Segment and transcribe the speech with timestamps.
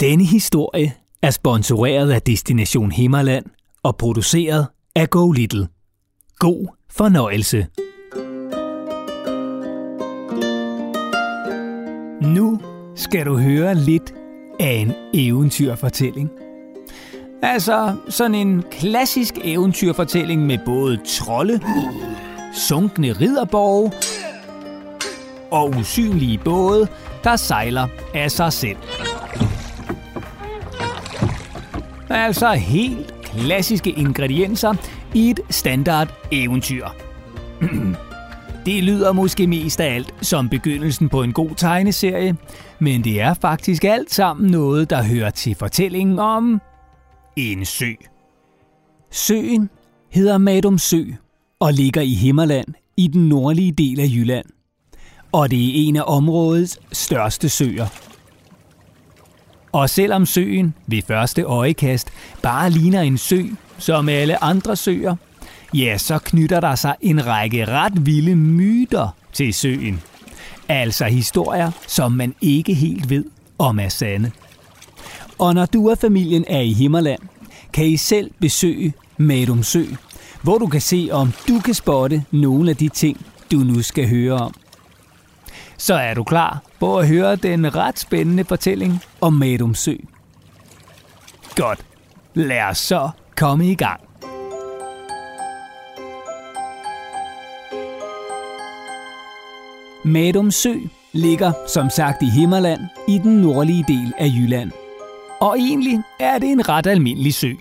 [0.00, 3.44] Denne historie er sponsoreret af Destination Himmerland
[3.82, 5.68] og produceret af Go Little.
[6.38, 7.66] God fornøjelse.
[12.34, 12.60] Nu
[12.96, 14.14] skal du høre lidt
[14.60, 16.30] af en eventyrfortælling.
[17.42, 21.60] Altså sådan en klassisk eventyrfortælling med både trolde,
[22.54, 23.92] sunkne ridderborge
[25.50, 26.88] og usynlige både,
[27.24, 28.78] der sejler af sig selv.
[32.10, 34.74] Altså helt klassiske ingredienser
[35.14, 36.86] i et standard eventyr.
[38.66, 42.36] Det lyder måske mest af alt som begyndelsen på en god tegneserie,
[42.78, 46.60] men det er faktisk alt sammen noget, der hører til fortællingen om
[47.36, 47.90] en sø.
[49.10, 49.70] Søen
[50.10, 51.02] hedder Madum Sø
[51.60, 54.46] og ligger i Himmerland i den nordlige del af Jylland.
[55.32, 58.09] Og det er en af områdets største søer.
[59.72, 62.08] Og selvom søen ved første øjekast
[62.42, 63.42] bare ligner en sø,
[63.78, 65.16] som alle andre søer,
[65.74, 70.00] ja, så knytter der sig en række ret vilde myter til søen.
[70.68, 73.24] Altså historier, som man ikke helt ved
[73.58, 74.30] om er sande.
[75.38, 77.20] Og når du og familien er i Himmerland,
[77.72, 79.84] kan I selv besøge Madum Sø,
[80.42, 84.08] hvor du kan se, om du kan spotte nogle af de ting, du nu skal
[84.08, 84.54] høre om.
[85.80, 89.94] Så er du klar på at høre den ret spændende fortælling om Madum Sø.
[91.56, 91.80] Godt.
[92.34, 94.00] Lad os så komme i gang.
[100.04, 100.74] Madum Sø
[101.12, 104.70] ligger som sagt i Himmerland i den nordlige del af Jylland.
[105.40, 107.52] Og egentlig er det en ret almindelig sø.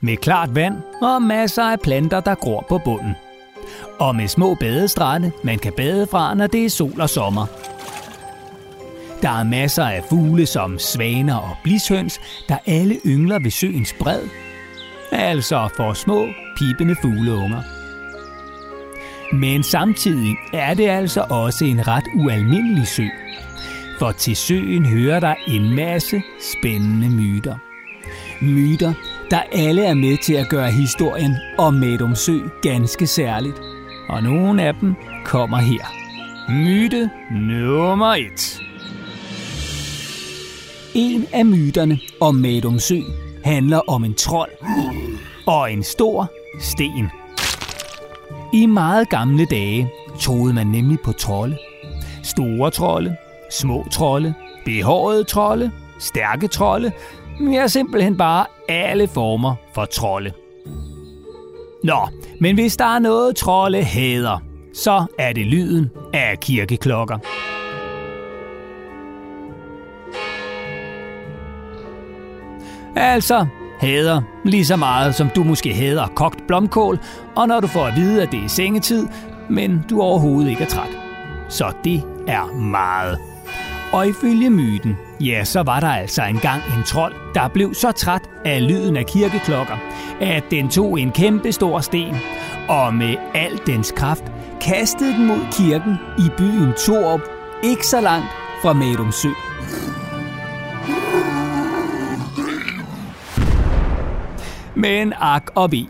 [0.00, 3.14] Med klart vand og masser af planter, der gror på bunden.
[3.98, 7.46] Og med små badestrande, man kan bade fra, når det er sol og sommer.
[9.22, 14.22] Der er masser af fugle som svaner og blishøns, der alle yngler ved søens bred.
[15.12, 17.62] Altså for små, pipende fugleunger.
[19.32, 23.06] Men samtidig er det altså også en ret ualmindelig sø.
[23.98, 26.22] For til søen hører der en masse
[26.52, 27.54] spændende myter.
[28.42, 28.92] Myter,
[29.30, 33.65] der alle er med til at gøre historien om Medum Sø ganske særligt.
[34.08, 34.94] Og nogle af dem
[35.24, 35.84] kommer her.
[36.48, 38.60] Myte nummer 1.
[40.94, 43.00] En af myterne om Madum Sø
[43.44, 44.50] handler om en trold
[45.46, 46.30] og en stor
[46.60, 47.10] sten.
[48.52, 49.90] I meget gamle dage
[50.20, 51.58] troede man nemlig på trolde.
[52.22, 53.16] Store trolde,
[53.50, 54.34] små trolde,
[54.64, 56.92] behårede trolde, stærke trolde,
[57.52, 60.32] ja simpelthen bare alle former for trolde.
[61.86, 62.08] Nå,
[62.40, 64.42] men hvis der er noget trolde hader,
[64.74, 67.18] så er det lyden af kirkeklokker.
[72.96, 73.46] Altså,
[73.80, 76.98] hader lige så meget, som du måske hader kogt blomkål,
[77.36, 79.08] og når du får at vide, at det er sengetid,
[79.50, 80.98] men du overhovedet ikke er træt.
[81.48, 83.18] Så det er meget.
[83.92, 88.30] Og ifølge myten, ja, så var der altså engang en trold, der blev så træt
[88.44, 89.76] af lyden af kirkeklokker,
[90.20, 92.14] at den tog en kæmpe stor sten,
[92.68, 94.24] og med al dens kraft
[94.60, 97.20] kastede den mod kirken i byen Torup,
[97.64, 98.28] ikke så langt
[98.62, 99.28] fra Madum Sø.
[104.76, 105.86] Men ak og ve.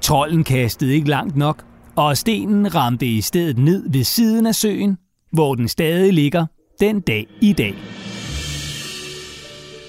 [0.00, 1.64] Trolden kastede ikke langt nok,
[1.96, 4.98] og stenen ramte i stedet ned ved siden af søen,
[5.32, 6.46] hvor den stadig ligger
[6.80, 7.74] den dag i dag.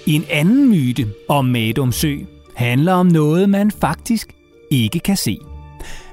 [0.07, 2.16] En anden myte om Madum Sø
[2.56, 4.35] handler om noget, man faktisk
[4.72, 5.38] ikke kan se.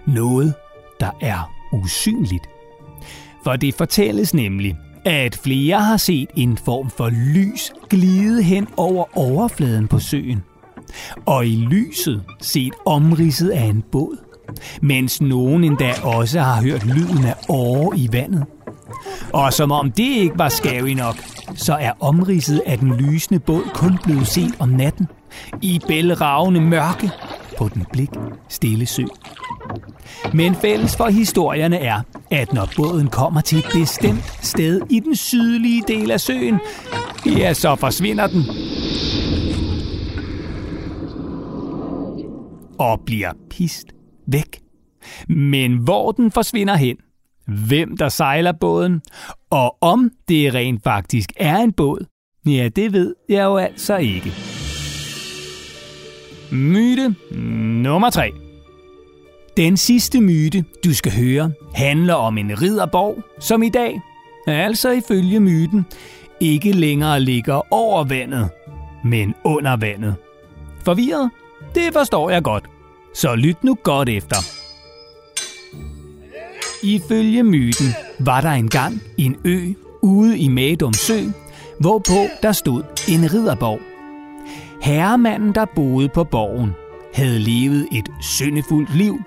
[0.07, 0.55] Noget,
[1.01, 2.45] der er usynligt.
[3.45, 9.19] For det fortælles nemlig, at flere har set en form for lys glide hen over
[9.19, 10.43] overfladen på søen.
[11.27, 14.17] Og i lyset set omridset af en båd.
[14.83, 18.45] Mens nogen endda også har hørt lyden af åre i vandet.
[19.33, 21.17] Og som om det ikke var scary nok,
[21.55, 25.07] så er omridset af den lysende båd kun blevet set om natten.
[25.63, 27.11] I bælragende mørke
[27.59, 28.11] på den blik
[28.49, 29.03] stille sø.
[30.35, 35.17] Men fælles for historierne er, at når båden kommer til et bestemt sted i den
[35.17, 36.61] sydlige del af søen,
[37.27, 38.45] ja, så forsvinder den.
[42.79, 43.87] Og bliver pist
[44.27, 44.61] væk.
[45.29, 46.97] Men hvor den forsvinder hen,
[47.47, 49.03] hvem der sejler båden,
[49.51, 52.07] og om det rent faktisk er en båd,
[52.47, 54.33] ja, det ved jeg jo altså ikke.
[56.53, 57.15] Myte
[57.83, 58.31] nummer 3.
[59.57, 64.01] Den sidste myte, du skal høre, handler om en ridderborg, som i dag,
[64.47, 65.87] altså ifølge myten,
[66.41, 68.51] ikke længere ligger over vandet,
[69.05, 70.15] men under vandet.
[70.85, 71.31] Forvirret?
[71.75, 72.65] Det forstår jeg godt.
[73.15, 74.62] Så lyt nu godt efter.
[76.83, 77.87] Ifølge myten
[78.19, 81.19] var der engang en ø ude i Madum Sø,
[81.81, 83.81] hvorpå der stod en ridderborg.
[84.83, 86.71] Herremanden, der boede på borgen,
[87.15, 89.23] havde levet et syndefuldt liv.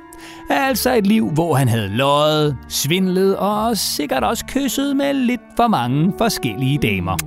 [0.49, 5.67] Altså et liv, hvor han havde løjet, svindlet og sikkert også kysset med lidt for
[5.67, 7.17] mange forskellige damer.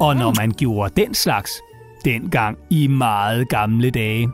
[0.00, 1.50] Og når man gjorde den slags,
[2.04, 4.28] dengang i meget gamle dage,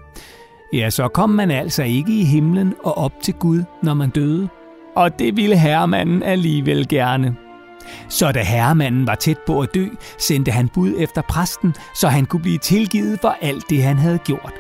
[0.73, 4.49] ja, så kom man altså ikke i himlen og op til Gud, når man døde.
[4.97, 7.37] Og det ville herremanden alligevel gerne.
[8.09, 9.87] Så da herremanden var tæt på at dø,
[10.19, 14.19] sendte han bud efter præsten, så han kunne blive tilgivet for alt det, han havde
[14.19, 14.53] gjort.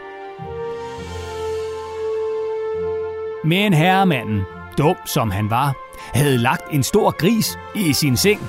[3.44, 4.42] Men herremanden,
[4.78, 5.74] dum som han var,
[6.14, 8.40] havde lagt en stor gris i sin seng.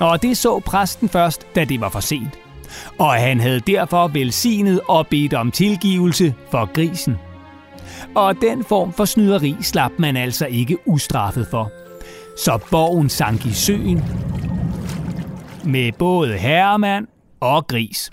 [0.00, 2.43] Og det så præsten først, da det var for sent.
[2.98, 7.16] Og han havde derfor velsignet og bedt om tilgivelse for grisen.
[8.14, 11.72] Og den form for snyderi slap man altså ikke ustraffet for.
[12.44, 14.04] Så borgen sank i søen
[15.64, 17.06] med både herremand
[17.40, 18.10] og gris.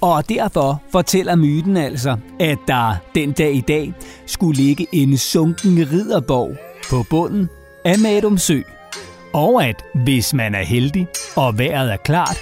[0.00, 3.94] Og derfor fortæller myten altså, at der den dag i dag
[4.26, 6.56] skulle ligge en sunken ridderborg
[6.90, 7.48] på bunden
[7.84, 8.60] af Madum Sø.
[9.32, 12.38] Og at hvis man er heldig og vejret er klart,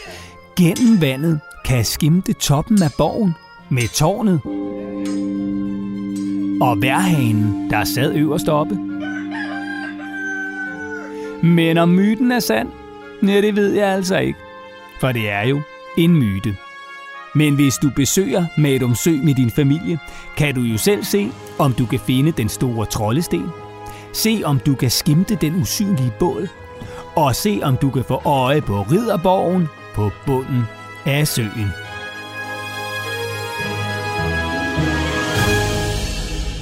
[0.56, 3.34] gennem vandet kan skimte toppen af borgen
[3.68, 4.40] med tårnet
[6.60, 8.78] og værhanen, der sad øverst oppe.
[11.42, 12.68] Men om myten er sand,
[13.22, 14.38] ja, det ved jeg altså ikke.
[15.00, 15.60] For det er jo
[15.98, 16.56] en myte.
[17.34, 19.98] Men hvis du besøger Madumsø med din familie,
[20.36, 23.50] kan du jo selv se, om du kan finde den store troldesten.
[24.12, 26.48] Se om du kan skimte den usynlige båd.
[27.16, 30.62] Og se om du kan få øje på ridderborgen på bunden
[31.06, 31.68] af søen.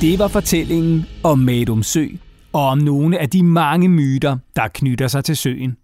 [0.01, 2.07] Det var fortællingen om Madum Sø
[2.53, 5.77] og om nogle af de mange myter, der knytter sig til søen.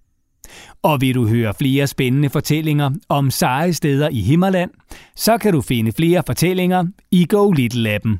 [0.82, 4.70] Og vil du høre flere spændende fortællinger om seje steder i Himmerland,
[5.16, 8.18] så kan du finde flere fortællinger i Go Little Appen.